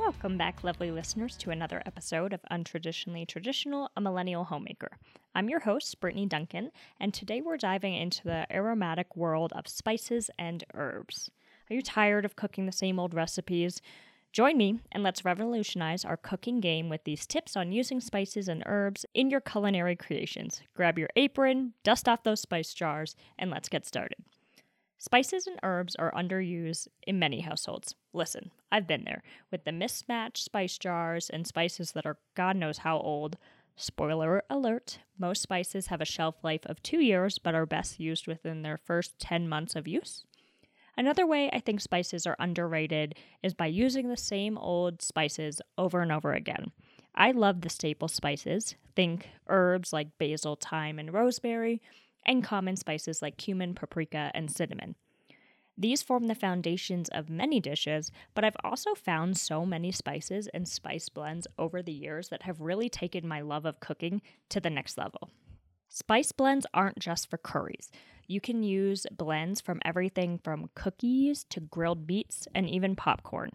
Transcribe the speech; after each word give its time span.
Welcome 0.00 0.38
back, 0.38 0.64
lovely 0.64 0.90
listeners, 0.90 1.36
to 1.36 1.50
another 1.50 1.82
episode 1.84 2.32
of 2.32 2.40
Untraditionally 2.50 3.28
Traditional, 3.28 3.90
a 3.94 4.00
Millennial 4.00 4.44
Homemaker. 4.44 4.92
I'm 5.34 5.50
your 5.50 5.60
host, 5.60 6.00
Brittany 6.00 6.24
Duncan, 6.24 6.70
and 6.98 7.12
today 7.12 7.42
we're 7.42 7.58
diving 7.58 7.94
into 7.94 8.24
the 8.24 8.46
aromatic 8.50 9.14
world 9.14 9.52
of 9.54 9.68
spices 9.68 10.30
and 10.38 10.64
herbs. 10.72 11.30
Are 11.70 11.74
you 11.74 11.82
tired 11.82 12.24
of 12.24 12.34
cooking 12.34 12.64
the 12.64 12.72
same 12.72 12.98
old 12.98 13.12
recipes? 13.12 13.82
Join 14.32 14.56
me 14.56 14.80
and 14.90 15.02
let's 15.02 15.26
revolutionize 15.26 16.06
our 16.06 16.16
cooking 16.16 16.60
game 16.60 16.88
with 16.88 17.04
these 17.04 17.26
tips 17.26 17.54
on 17.54 17.70
using 17.70 18.00
spices 18.00 18.48
and 18.48 18.62
herbs 18.64 19.04
in 19.12 19.28
your 19.28 19.42
culinary 19.42 19.96
creations. 19.96 20.62
Grab 20.74 20.98
your 20.98 21.10
apron, 21.14 21.74
dust 21.84 22.08
off 22.08 22.22
those 22.22 22.40
spice 22.40 22.72
jars, 22.72 23.16
and 23.38 23.50
let's 23.50 23.68
get 23.68 23.84
started. 23.84 24.16
Spices 25.02 25.46
and 25.46 25.58
herbs 25.62 25.96
are 25.96 26.12
underused 26.12 26.86
in 27.06 27.18
many 27.18 27.40
households. 27.40 27.94
Listen, 28.12 28.50
I've 28.70 28.86
been 28.86 29.04
there 29.04 29.22
with 29.50 29.64
the 29.64 29.72
mismatched 29.72 30.44
spice 30.44 30.76
jars 30.76 31.30
and 31.30 31.46
spices 31.46 31.92
that 31.92 32.04
are 32.04 32.18
God 32.34 32.54
knows 32.54 32.78
how 32.78 32.98
old. 32.98 33.38
Spoiler 33.76 34.42
alert 34.50 34.98
most 35.18 35.40
spices 35.40 35.86
have 35.86 36.02
a 36.02 36.04
shelf 36.04 36.34
life 36.42 36.66
of 36.66 36.82
two 36.82 37.00
years 37.00 37.38
but 37.38 37.54
are 37.54 37.64
best 37.64 37.98
used 37.98 38.26
within 38.26 38.60
their 38.60 38.76
first 38.76 39.18
10 39.18 39.48
months 39.48 39.74
of 39.74 39.88
use. 39.88 40.26
Another 40.98 41.26
way 41.26 41.48
I 41.50 41.60
think 41.60 41.80
spices 41.80 42.26
are 42.26 42.36
underrated 42.38 43.14
is 43.42 43.54
by 43.54 43.68
using 43.68 44.08
the 44.10 44.18
same 44.18 44.58
old 44.58 45.00
spices 45.00 45.62
over 45.78 46.02
and 46.02 46.12
over 46.12 46.34
again. 46.34 46.72
I 47.14 47.30
love 47.30 47.62
the 47.62 47.70
staple 47.70 48.08
spices, 48.08 48.74
think 48.94 49.30
herbs 49.46 49.94
like 49.94 50.18
basil, 50.18 50.56
thyme, 50.56 50.98
and 50.98 51.10
rosemary, 51.10 51.80
and 52.24 52.44
common 52.44 52.76
spices 52.76 53.22
like 53.22 53.36
cumin, 53.36 53.74
paprika, 53.74 54.30
and 54.34 54.50
cinnamon. 54.50 54.94
These 55.78 56.02
form 56.02 56.26
the 56.26 56.34
foundations 56.34 57.08
of 57.08 57.30
many 57.30 57.58
dishes, 57.58 58.10
but 58.34 58.44
I've 58.44 58.56
also 58.62 58.94
found 58.94 59.38
so 59.38 59.64
many 59.64 59.90
spices 59.92 60.46
and 60.52 60.68
spice 60.68 61.08
blends 61.08 61.46
over 61.58 61.82
the 61.82 61.92
years 61.92 62.28
that 62.28 62.42
have 62.42 62.60
really 62.60 62.90
taken 62.90 63.26
my 63.26 63.40
love 63.40 63.64
of 63.64 63.80
cooking 63.80 64.20
to 64.50 64.60
the 64.60 64.68
next 64.68 64.98
level. 64.98 65.30
Spice 65.88 66.32
blends 66.32 66.66
aren't 66.74 66.98
just 66.98 67.30
for 67.30 67.38
curries. 67.38 67.90
You 68.26 68.40
can 68.40 68.62
use 68.62 69.06
blends 69.10 69.60
from 69.60 69.80
everything 69.84 70.38
from 70.44 70.70
cookies 70.74 71.44
to 71.44 71.60
grilled 71.60 72.06
meats 72.06 72.46
and 72.54 72.68
even 72.68 72.94
popcorn. 72.94 73.50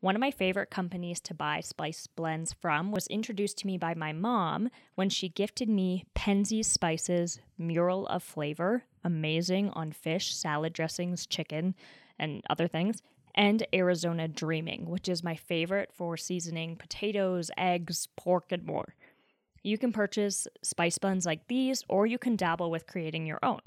One 0.00 0.16
of 0.16 0.20
my 0.20 0.30
favorite 0.30 0.70
companies 0.70 1.20
to 1.20 1.34
buy 1.34 1.60
spice 1.60 2.06
blends 2.06 2.54
from 2.54 2.90
was 2.90 3.06
introduced 3.08 3.58
to 3.58 3.66
me 3.66 3.76
by 3.76 3.92
my 3.92 4.14
mom 4.14 4.70
when 4.94 5.10
she 5.10 5.28
gifted 5.28 5.68
me 5.68 6.06
Penzeys 6.14 6.64
Spices 6.64 7.38
Mural 7.58 8.06
of 8.06 8.22
Flavor, 8.22 8.84
amazing 9.04 9.68
on 9.70 9.92
fish, 9.92 10.34
salad 10.34 10.72
dressings, 10.72 11.26
chicken, 11.26 11.74
and 12.18 12.42
other 12.48 12.66
things, 12.66 13.02
and 13.34 13.66
Arizona 13.74 14.26
Dreaming, 14.26 14.88
which 14.88 15.06
is 15.06 15.22
my 15.22 15.36
favorite 15.36 15.90
for 15.92 16.16
seasoning 16.16 16.76
potatoes, 16.76 17.50
eggs, 17.58 18.08
pork, 18.16 18.52
and 18.52 18.64
more. 18.64 18.94
You 19.62 19.76
can 19.76 19.92
purchase 19.92 20.48
spice 20.62 20.96
blends 20.96 21.26
like 21.26 21.46
these, 21.46 21.84
or 21.90 22.06
you 22.06 22.16
can 22.16 22.36
dabble 22.36 22.70
with 22.70 22.86
creating 22.86 23.26
your 23.26 23.40
own. 23.42 23.60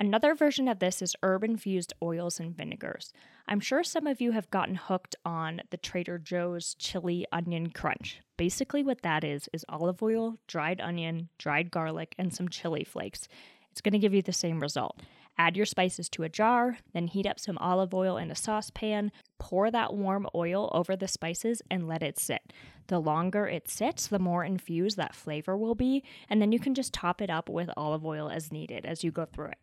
Another 0.00 0.36
version 0.36 0.68
of 0.68 0.78
this 0.78 1.02
is 1.02 1.16
herb 1.24 1.42
infused 1.42 1.92
oils 2.00 2.38
and 2.38 2.56
vinegars. 2.56 3.12
I'm 3.48 3.58
sure 3.58 3.82
some 3.82 4.06
of 4.06 4.20
you 4.20 4.30
have 4.30 4.48
gotten 4.48 4.76
hooked 4.76 5.16
on 5.24 5.60
the 5.70 5.76
Trader 5.76 6.18
Joe's 6.18 6.76
chili 6.76 7.26
onion 7.32 7.70
crunch. 7.70 8.20
Basically, 8.36 8.84
what 8.84 9.02
that 9.02 9.24
is 9.24 9.48
is 9.52 9.64
olive 9.68 10.00
oil, 10.00 10.38
dried 10.46 10.80
onion, 10.80 11.30
dried 11.36 11.72
garlic, 11.72 12.14
and 12.16 12.32
some 12.32 12.48
chili 12.48 12.84
flakes. 12.84 13.26
It's 13.72 13.80
going 13.80 13.92
to 13.92 13.98
give 13.98 14.14
you 14.14 14.22
the 14.22 14.32
same 14.32 14.60
result. 14.60 15.00
Add 15.36 15.56
your 15.56 15.66
spices 15.66 16.08
to 16.10 16.22
a 16.22 16.28
jar, 16.28 16.78
then 16.92 17.08
heat 17.08 17.26
up 17.26 17.40
some 17.40 17.58
olive 17.58 17.92
oil 17.92 18.18
in 18.18 18.30
a 18.30 18.36
saucepan. 18.36 19.10
Pour 19.40 19.68
that 19.68 19.94
warm 19.94 20.28
oil 20.32 20.70
over 20.72 20.94
the 20.94 21.08
spices 21.08 21.60
and 21.72 21.88
let 21.88 22.04
it 22.04 22.20
sit. 22.20 22.52
The 22.86 23.00
longer 23.00 23.48
it 23.48 23.68
sits, 23.68 24.06
the 24.06 24.20
more 24.20 24.44
infused 24.44 24.96
that 24.96 25.16
flavor 25.16 25.56
will 25.56 25.74
be, 25.74 26.04
and 26.30 26.40
then 26.40 26.52
you 26.52 26.60
can 26.60 26.74
just 26.74 26.94
top 26.94 27.20
it 27.20 27.30
up 27.30 27.48
with 27.48 27.68
olive 27.76 28.06
oil 28.06 28.30
as 28.30 28.52
needed 28.52 28.86
as 28.86 29.02
you 29.02 29.10
go 29.10 29.24
through 29.24 29.46
it. 29.46 29.58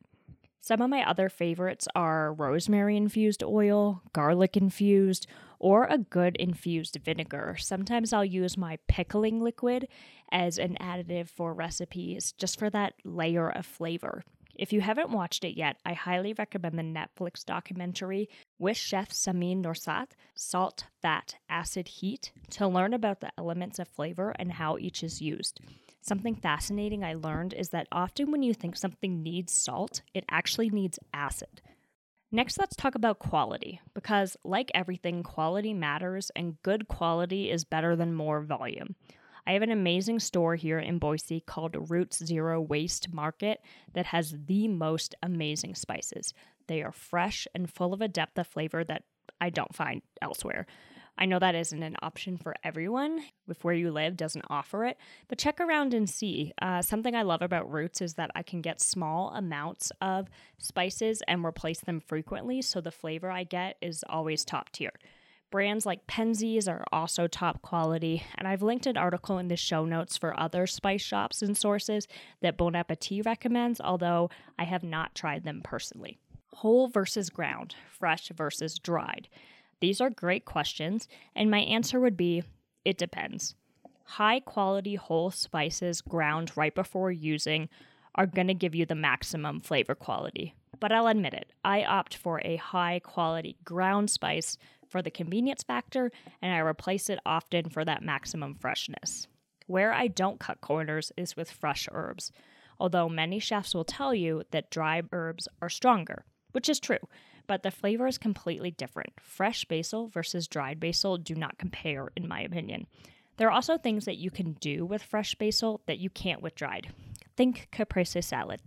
Some 0.66 0.82
of 0.82 0.90
my 0.90 1.08
other 1.08 1.30
favorites 1.30 1.88
are 1.94 2.34
rosemary 2.34 2.98
infused 2.98 3.44
oil, 3.44 4.02
garlic 4.14 4.58
infused, 4.58 5.28
or 5.60 5.84
a 5.84 6.00
good 6.00 6.36
infused 6.38 6.98
vinegar. 7.06 7.56
Sometimes 7.60 8.12
I'll 8.12 8.26
use 8.26 8.58
my 8.58 8.80
pickling 8.88 9.44
liquid 9.44 9.88
as 10.32 10.58
an 10.58 10.76
additive 10.82 11.30
for 11.30 11.54
recipes 11.54 12.32
just 12.40 12.58
for 12.58 12.72
that 12.72 12.96
layer 13.04 13.48
of 13.48 13.64
flavor. 13.64 14.24
If 14.56 14.74
you 14.74 14.82
haven't 14.82 15.12
watched 15.12 15.44
it 15.44 15.56
yet, 15.56 15.78
I 15.86 15.94
highly 15.94 16.34
recommend 16.34 16.80
the 16.80 16.82
Netflix 16.82 17.46
documentary 17.46 18.28
with 18.58 18.76
chef 18.76 19.12
Samin 19.12 19.62
Nosrat, 19.62 20.14
Salt, 20.34 20.86
Fat, 21.00 21.36
Acid, 21.48 21.88
Heat, 21.88 22.32
to 22.52 22.68
learn 22.68 22.96
about 22.96 23.20
the 23.22 23.32
elements 23.38 23.78
of 23.78 23.88
flavor 23.88 24.34
and 24.40 24.54
how 24.54 24.80
each 24.80 25.04
is 25.04 25.22
used. 25.22 25.60
Something 26.08 26.36
fascinating 26.36 27.04
I 27.04 27.16
learned 27.16 27.54
is 27.54 27.70
that 27.70 27.88
often 27.92 28.32
when 28.32 28.44
you 28.44 28.54
think 28.54 28.76
something 28.76 29.24
needs 29.24 29.52
salt, 29.52 30.04
it 30.14 30.24
actually 30.30 30.70
needs 30.70 31.00
acid. 31.12 31.64
Next, 32.32 32.60
let's 32.60 32.76
talk 32.76 32.94
about 32.94 33.18
quality, 33.18 33.82
because 33.96 34.38
like 34.44 34.70
everything, 34.76 35.24
quality 35.24 35.74
matters 35.74 36.30
and 36.36 36.62
good 36.62 36.88
quality 36.88 37.50
is 37.50 37.64
better 37.64 37.96
than 37.96 38.14
more 38.14 38.42
volume. 38.42 38.96
I 39.48 39.54
have 39.54 39.64
an 39.64 39.72
amazing 39.72 40.20
store 40.20 40.54
here 40.54 40.78
in 40.78 41.00
Boise 41.00 41.40
called 41.40 41.90
Roots 41.90 42.24
Zero 42.24 42.62
Waste 42.62 43.12
Market 43.12 43.62
that 43.94 44.06
has 44.08 44.36
the 44.46 44.68
most 44.68 45.16
amazing 45.24 45.74
spices. 45.74 46.36
They 46.68 46.84
are 46.84 46.92
fresh 46.92 47.48
and 47.56 47.68
full 47.68 47.94
of 47.94 48.02
a 48.02 48.08
depth 48.08 48.38
of 48.38 48.46
flavor 48.46 48.84
that 48.84 49.06
I 49.42 49.50
don't 49.50 49.74
find 49.74 50.04
elsewhere. 50.22 50.68
I 51.18 51.26
know 51.26 51.40
that 51.40 51.56
isn't 51.56 51.82
an 51.82 51.96
option 52.02 52.38
for 52.38 52.56
everyone 52.64 53.24
if 53.48 53.64
where 53.64 53.74
you 53.74 53.92
live 53.92 54.18
doesn't 54.18 54.46
offer 54.50 54.86
it, 54.86 54.98
but 55.28 55.38
check 55.38 55.62
around 55.62 55.94
and 55.94 56.10
see. 56.10 56.52
Uh, 56.62 56.82
something 56.82 57.16
I 57.16 57.22
love 57.22 57.42
about 57.42 57.72
Roots 57.72 58.02
is 58.02 58.16
that 58.16 58.32
I 58.36 58.44
can 58.44 58.62
get 58.62 58.82
small 58.82 59.32
amounts 59.34 59.92
of 60.02 60.28
spices 60.58 61.24
and 61.28 61.46
replace 61.46 61.80
them 61.80 62.02
frequently, 62.02 62.62
so 62.62 62.82
the 62.82 62.92
flavor 62.92 63.32
I 63.32 63.44
get 63.44 63.78
is 63.82 64.04
always 64.10 64.44
top 64.44 64.72
tier. 64.72 64.92
Brands 65.52 65.86
like 65.86 66.08
Penzeys 66.08 66.68
are 66.68 66.84
also 66.92 67.28
top 67.28 67.62
quality, 67.62 68.24
and 68.36 68.46
I've 68.46 68.62
linked 68.64 68.88
an 68.88 68.98
article 68.98 69.38
in 69.38 69.48
the 69.48 69.56
show 69.56 69.86
notes 69.86 70.18
for 70.18 70.38
other 70.38 70.68
spice 70.68 71.02
shops 71.02 71.42
and 71.42 71.56
sources 71.56 72.08
that 72.42 72.58
Bon 72.58 72.76
Appetit 72.76 73.26
recommends, 73.26 73.80
although 73.80 74.30
I 74.60 74.66
have 74.66 74.84
not 74.84 75.16
tried 75.16 75.46
them 75.46 75.62
personally. 75.64 76.18
Whole 76.56 76.90
versus 76.90 77.30
ground, 77.30 77.76
fresh 77.90 78.30
versus 78.36 78.80
dried. 78.80 79.30
These 79.82 80.02
are 80.02 80.10
great 80.10 80.46
questions, 80.46 81.08
and 81.36 81.52
my 81.52 81.60
answer 81.60 82.00
would 82.00 82.18
be 82.18 82.44
it 82.84 82.98
depends. 82.98 83.56
High 84.04 84.40
quality 84.40 84.96
whole 84.96 85.32
spices 85.32 86.02
ground 86.02 86.52
right 86.56 86.74
before 86.74 87.12
using 87.12 87.70
are 88.14 88.28
going 88.28 88.48
to 88.48 88.54
give 88.54 88.76
you 88.76 88.86
the 88.86 88.96
maximum 88.96 89.60
flavor 89.60 89.96
quality. 89.96 90.54
But 90.80 90.92
I'll 90.92 91.08
admit 91.08 91.34
it, 91.34 91.52
I 91.64 91.84
opt 91.84 92.16
for 92.16 92.42
a 92.44 92.58
high 92.58 93.00
quality 93.00 93.58
ground 93.64 94.10
spice 94.10 94.58
for 94.88 95.02
the 95.02 95.12
convenience 95.12 95.64
factor, 95.64 96.12
and 96.42 96.54
I 96.54 96.60
replace 96.60 97.10
it 97.10 97.20
often 97.26 97.70
for 97.70 97.84
that 97.86 98.04
maximum 98.04 98.56
freshness. 98.56 99.28
Where 99.68 99.94
I 99.94 100.08
don't 100.08 100.40
cut 100.40 100.62
corners 100.62 101.12
is 101.18 101.36
with 101.36 101.50
fresh 101.50 101.90
herbs, 101.92 102.32
although 102.80 103.10
many 103.10 103.40
chefs 103.40 103.74
will 103.74 103.84
tell 103.84 104.14
you 104.14 104.44
that 104.52 104.70
dry 104.70 105.02
herbs 105.12 105.48
are 105.62 105.70
stronger, 105.70 106.26
which 106.52 106.70
is 106.70 106.80
true 106.80 107.00
but 107.48 107.64
the 107.64 107.72
flavor 107.72 108.08
is 108.08 108.18
completely 108.18 108.72
different. 108.72 109.14
Fresh 109.22 109.66
basil 109.66 110.08
versus 110.08 110.48
dried 110.48 110.80
basil 110.80 111.18
do 111.18 111.36
not 111.36 111.58
compare, 111.58 112.10
in 112.16 112.28
my 112.28 112.42
opinion. 112.42 112.88
There 113.38 113.48
are 113.48 113.52
also 113.52 113.78
things 113.78 114.06
that 114.06 114.18
you 114.18 114.32
can 114.32 114.54
do 114.54 114.86
with 114.86 115.04
fresh 115.04 115.36
basil 115.36 115.82
that 115.88 116.00
you 116.00 116.10
can't 116.10 116.42
with 116.42 116.56
dried. 116.56 116.94
Think 117.36 117.68
caprese 117.72 118.22
salad. 118.22 118.62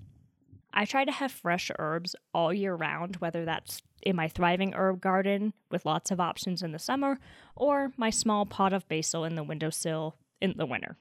I 0.72 0.84
try 0.84 1.04
to 1.04 1.12
have 1.12 1.32
fresh 1.32 1.70
herbs 1.78 2.14
all 2.34 2.52
year 2.52 2.74
round, 2.74 3.16
whether 3.16 3.44
that's 3.44 3.80
in 4.02 4.14
my 4.14 4.28
thriving 4.28 4.74
herb 4.74 5.00
garden 5.00 5.54
with 5.70 5.86
lots 5.86 6.10
of 6.10 6.20
options 6.20 6.62
in 6.62 6.72
the 6.72 6.78
summer 6.78 7.18
or 7.56 7.92
my 7.96 8.10
small 8.10 8.46
pot 8.46 8.72
of 8.72 8.86
basil 8.88 9.24
in 9.24 9.34
the 9.34 9.42
windowsill 9.42 10.16
in 10.40 10.54
the 10.56 10.66
winter. 10.66 10.96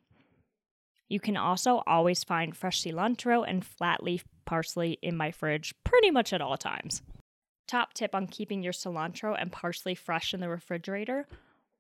You 1.10 1.20
can 1.20 1.38
also 1.38 1.84
always 1.86 2.24
find 2.24 2.56
fresh 2.56 2.82
cilantro 2.82 3.46
and 3.48 3.66
flat 3.66 4.04
leaf 4.04 4.26
parsley 4.46 4.98
in 5.02 5.16
my 5.16 5.32
fridge 5.32 5.74
pretty 5.84 6.12
much 6.12 6.34
at 6.34 6.42
all 6.42 6.58
times. 6.58 7.02
Top 7.68 7.94
tip 7.94 8.16
on 8.16 8.28
keeping 8.28 8.64
your 8.64 8.74
cilantro 8.74 9.36
and 9.40 9.52
parsley 9.52 9.94
fresh 9.94 10.34
in 10.34 10.40
the 10.40 10.50
refrigerator 10.50 11.28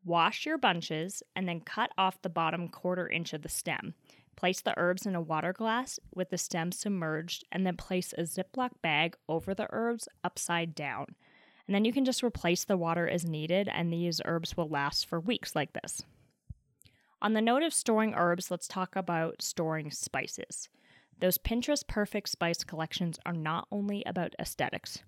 wash 0.07 0.45
your 0.45 0.57
bunches 0.57 1.22
and 1.36 1.48
then 1.48 1.60
cut 1.60 1.92
off 1.98 2.22
the 2.22 2.30
bottom 2.30 2.69
quarter 2.69 3.07
inch 3.07 3.34
of 3.34 3.42
the 3.42 3.50
stem. 3.50 3.94
Place 4.36 4.62
the 4.62 4.74
herbs 4.78 5.06
in 5.06 5.16
a 5.16 5.22
water 5.22 5.51
glass 5.51 6.00
with 6.13 6.30
the 6.30 6.38
stem 6.38 6.72
submerged, 6.72 7.44
and 7.51 7.66
then 7.66 7.75
place 7.75 8.13
a 8.13 8.22
Ziploc 8.22 8.69
bag 8.81 9.18
over 9.28 9.54
the 9.54 9.68
herbs 9.72 10.07
upside 10.24 10.75
down. 10.75 11.07
And 11.66 11.75
then 11.75 11.86
you 11.86 11.92
can 11.92 12.06
just 12.06 12.24
replace 12.24 12.63
the 12.63 12.78
water 12.78 13.07
as 13.07 13.25
needed, 13.25 13.68
and 13.68 13.92
these 13.92 14.22
herbs 14.25 14.56
will 14.56 14.69
last 14.69 15.07
for 15.07 15.19
weeks 15.19 15.56
like 15.56 15.74
this. 15.74 16.04
On 17.19 17.33
the 17.33 17.42
note 17.42 17.63
of 17.63 17.74
storing 17.74 18.13
herbs, 18.13 18.51
let's 18.51 18.68
talk 18.68 18.95
about 18.95 19.42
storing 19.42 19.90
spices. 19.90 20.69
Those 21.19 21.40
Pinterest 21.40 21.86
perfect 21.88 22.30
spice 22.30 22.63
collections 22.63 23.18
are 23.25 23.33
not 23.33 23.68
only 23.72 24.04
about 24.06 24.36
aesthetics. 24.40 25.00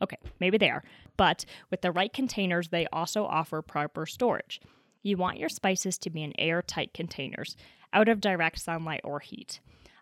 Okay, 0.00 0.16
maybe 0.40 0.58
they 0.58 0.70
are, 0.70 0.82
but 1.16 1.44
with 1.70 1.82
the 1.82 1.92
right 1.92 2.12
containers, 2.12 2.68
they 2.68 2.86
also 2.92 3.24
offer 3.24 3.62
proper 3.62 4.06
storage. 4.06 4.60
You 5.02 5.16
want 5.16 5.38
your 5.38 5.48
spices 5.48 5.98
to 5.98 6.10
be 6.10 6.22
in 6.22 6.32
airtight 6.38 6.94
containers, 6.94 7.56
out 7.92 8.08
of 8.08 8.20
direct 8.20 8.60
sunlight 8.60 9.00
or 9.04 9.20
heat. 9.20 9.60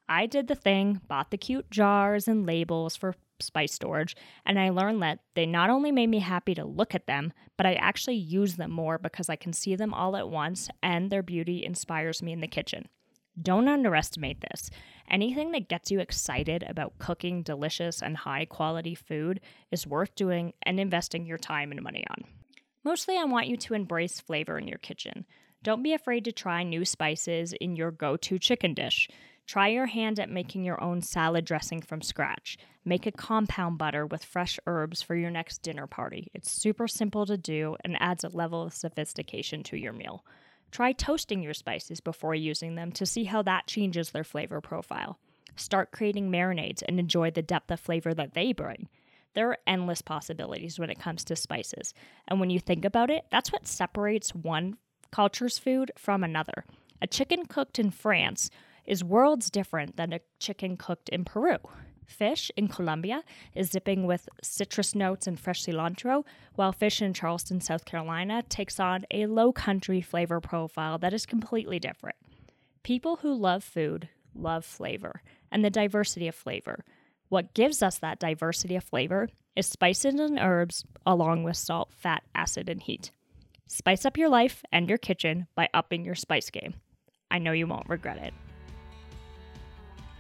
I 0.09 0.27
did 0.27 0.49
the 0.49 0.55
thing, 0.55 1.01
bought 1.09 1.31
the 1.31 1.39
cute 1.39 1.71
jars 1.71 2.29
and 2.29 2.45
labels 2.47 2.97
for 2.97 3.15
spice 3.41 3.73
storage, 3.73 4.17
and 4.45 4.59
I 4.59 4.71
learned 4.71 5.03
that 5.03 5.21
they 5.35 5.47
not 5.47 5.71
only 5.71 5.93
made 5.93 6.09
me 6.09 6.19
happy 6.19 6.55
to 6.57 6.65
look 6.65 6.95
at 6.95 7.07
them, 7.07 7.33
but 7.57 7.65
I 7.67 7.75
actually 7.75 8.17
use 8.17 8.57
them 8.57 8.71
more 8.71 8.99
because 8.99 9.29
I 9.29 9.37
can 9.37 9.53
see 9.53 9.77
them 9.77 9.95
all 9.95 10.17
at 10.17 10.29
once 10.29 10.69
and 10.83 11.11
their 11.11 11.23
beauty 11.23 11.65
inspires 11.65 12.23
me 12.23 12.33
in 12.33 12.41
the 12.41 12.49
kitchen. 12.49 12.89
Don't 13.41 13.69
underestimate 13.69 14.41
this. 14.41 14.71
Anything 15.11 15.53
that 15.53 15.69
gets 15.69 15.91
you 15.91 16.01
excited 16.01 16.65
about 16.69 16.99
cooking 16.99 17.43
delicious 17.43 18.03
and 18.03 18.17
high 18.17 18.45
quality 18.45 18.95
food 18.95 19.41
is 19.71 19.87
worth 19.87 20.15
doing 20.15 20.53
and 20.63 20.79
investing 20.79 21.27
your 21.27 21.39
time 21.39 21.73
and 21.73 21.83
money 21.83 22.05
on. 22.11 22.25
Mostly, 22.85 23.17
I 23.19 23.25
want 23.25 23.49
you 23.49 23.57
to 23.57 23.75
embrace 23.75 24.21
flavor 24.21 24.59
in 24.59 24.67
your 24.67 24.79
kitchen. 24.79 25.27
Don't 25.63 25.83
be 25.83 25.93
afraid 25.93 26.25
to 26.25 26.33
try 26.33 26.63
new 26.63 26.85
spices 26.85 27.53
in 27.61 27.77
your 27.77 27.91
go 27.91 28.17
to 28.17 28.39
chicken 28.39 28.73
dish. 28.73 29.09
Try 29.47 29.69
your 29.69 29.87
hand 29.87 30.21
at 30.21 30.31
making 30.31 30.65
your 30.65 30.83
own 30.83 31.03
salad 31.03 31.45
dressing 31.45 31.83
from 31.83 32.03
scratch. 32.03 32.57
Make 32.85 33.05
a 33.05 33.13
compound 33.13 33.79
butter 33.79 34.07
with 34.07 34.25
fresh 34.25 34.59
herbs 34.67 35.03
for 35.03 35.17
your 35.17 35.31
next 35.31 35.59
dinner 35.63 35.87
party. 35.87 36.31
It's 36.33 36.51
super 36.51 36.87
simple 36.89 37.27
to 37.27 37.37
do 37.37 37.77
and 37.85 38.01
adds 38.01 38.25
a 38.25 38.29
level 38.29 38.63
of 38.63 38.73
sophistication 38.73 39.63
to 39.65 39.77
your 39.77 39.93
meal. 39.93 40.25
Try 40.71 40.93
toasting 40.93 41.43
your 41.43 41.55
spices 41.55 42.01
before 42.01 42.35
using 42.35 42.75
them 42.75 42.93
to 42.93 43.07
see 43.07 43.25
how 43.25 43.43
that 43.43 43.67
changes 43.67 44.11
their 44.11 44.25
flavor 44.25 44.61
profile. 44.61 45.19
Start 45.57 45.93
creating 45.93 46.31
marinades 46.31 46.83
and 46.87 46.99
enjoy 46.99 47.31
the 47.31 47.43
depth 47.43 47.71
of 47.71 47.81
flavor 47.81 48.15
that 48.15 48.35
they 48.35 48.53
bring. 48.53 48.89
There 49.35 49.49
are 49.49 49.59
endless 49.67 50.03
possibilities 50.03 50.79
when 50.79 50.91
it 50.91 50.99
comes 50.99 51.25
to 51.25 51.37
spices. 51.37 51.95
And 52.27 52.41
when 52.41 52.51
you 52.51 52.61
think 52.61 52.85
about 52.85 53.11
it, 53.11 53.27
that's 53.31 53.53
what 53.53 53.67
separates 53.67 54.35
one 54.35 54.77
culture's 55.11 55.59
food 55.59 55.91
from 55.97 56.25
another. 56.25 56.65
A 57.03 57.07
chicken 57.07 57.47
cooked 57.47 57.79
in 57.79 57.91
France 57.91 58.51
is 58.85 59.05
worlds 59.05 59.51
different 59.51 59.97
than 59.97 60.13
a 60.13 60.21
chicken 60.39 60.77
cooked 60.77 61.09
in 61.09 61.25
Peru. 61.25 61.57
Fish 62.11 62.51
in 62.57 62.69
Colombia 62.69 63.23
is 63.55 63.71
dipping 63.71 64.05
with 64.05 64.29
citrus 64.43 64.95
notes 64.95 65.27
and 65.27 65.39
fresh 65.39 65.65
cilantro, 65.65 66.25
while 66.57 66.73
fish 66.73 67.01
in 67.01 67.15
Charleston, 67.15 67.61
South 67.61 67.85
Carolina 67.85 68.43
takes 68.43 68.81
on 68.81 69.07
a 69.11 69.27
low 69.27 69.53
country 69.53 70.01
flavor 70.01 70.41
profile 70.41 70.99
that 70.99 71.15
is 71.15 71.25
completely 71.25 71.79
different. 71.79 72.17
People 72.83 73.17
who 73.17 73.33
love 73.33 73.63
food 73.63 74.09
love 74.35 74.65
flavor 74.65 75.23
and 75.51 75.65
the 75.65 75.71
diversity 75.71 76.29
of 76.29 76.35
flavor. 76.35 76.85
What 77.29 77.55
gives 77.55 77.83
us 77.83 77.99
that 77.99 78.19
diversity 78.19 78.77
of 78.77 78.85
flavor 78.85 79.29
is 79.55 79.67
spices 79.67 80.15
and 80.15 80.39
herbs, 80.39 80.85
along 81.07 81.45
with 81.45 81.57
salt, 81.57 81.93
fat, 81.93 82.23
acid, 82.35 82.69
and 82.69 82.83
heat. 82.83 83.13
Spice 83.67 84.05
up 84.05 84.17
your 84.17 84.29
life 84.29 84.65
and 84.73 84.89
your 84.89 84.99
kitchen 84.99 85.47
by 85.55 85.69
upping 85.73 86.05
your 86.05 86.15
spice 86.17 86.51
game. 86.51 86.75
I 87.31 87.39
know 87.39 87.53
you 87.53 87.67
won't 87.67 87.89
regret 87.89 88.19
it. 88.19 88.35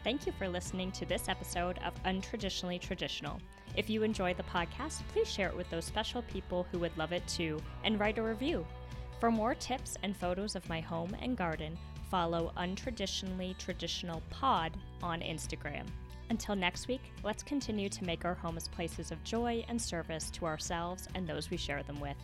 Thank 0.02 0.26
you 0.26 0.32
for 0.32 0.48
listening 0.48 0.92
to 0.92 1.04
this 1.04 1.28
episode 1.28 1.78
of 1.84 1.92
Untraditionally 2.04 2.80
Traditional. 2.80 3.38
If 3.76 3.90
you 3.90 4.02
enjoy 4.02 4.32
the 4.32 4.42
podcast, 4.44 5.02
please 5.12 5.30
share 5.30 5.48
it 5.48 5.56
with 5.56 5.68
those 5.68 5.84
special 5.84 6.22
people 6.22 6.66
who 6.72 6.78
would 6.78 6.96
love 6.96 7.12
it 7.12 7.26
too 7.28 7.60
and 7.84 8.00
write 8.00 8.16
a 8.16 8.22
review. 8.22 8.66
For 9.18 9.30
more 9.30 9.54
tips 9.54 9.98
and 10.02 10.16
photos 10.16 10.56
of 10.56 10.66
my 10.70 10.80
home 10.80 11.14
and 11.20 11.36
garden, 11.36 11.78
follow 12.10 12.50
Untraditionally 12.56 13.58
Traditional 13.58 14.22
Pod 14.30 14.72
on 15.02 15.20
Instagram. 15.20 15.84
Until 16.30 16.56
next 16.56 16.88
week, 16.88 17.02
let's 17.22 17.42
continue 17.42 17.90
to 17.90 18.04
make 18.04 18.24
our 18.24 18.34
homes 18.34 18.68
places 18.68 19.10
of 19.10 19.22
joy 19.22 19.62
and 19.68 19.80
service 19.80 20.30
to 20.30 20.46
ourselves 20.46 21.08
and 21.14 21.26
those 21.26 21.50
we 21.50 21.58
share 21.58 21.82
them 21.82 22.00
with. 22.00 22.16